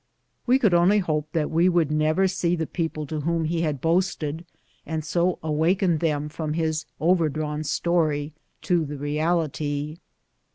We 0.47 0.57
could 0.57 0.73
only 0.73 0.97
hope 0.97 1.31
that 1.33 1.51
we 1.51 1.69
would 1.69 1.91
never 1.91 2.27
see 2.27 2.55
the 2.55 2.65
people 2.65 3.05
to 3.05 3.19
whom 3.19 3.45
he 3.45 3.61
had 3.61 3.81
boasted, 3.81 4.45
and 4.83 5.05
so 5.05 5.37
awaken 5.43 5.99
them 5.99 6.27
from 6.27 6.53
his 6.53 6.87
overdrawn 6.99 7.63
story 7.63 8.33
to 8.63 8.83
the 8.83 8.97
reality. 8.97 9.97